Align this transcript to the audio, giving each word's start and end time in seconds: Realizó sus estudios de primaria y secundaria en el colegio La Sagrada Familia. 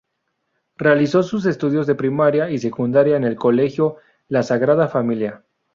Realizó 0.77 1.21
sus 1.21 1.45
estudios 1.45 1.85
de 1.85 1.93
primaria 1.93 2.49
y 2.49 2.57
secundaria 2.57 3.17
en 3.17 3.23
el 3.23 3.35
colegio 3.35 3.97
La 4.29 4.41
Sagrada 4.41 4.87
Familia. 4.87 5.43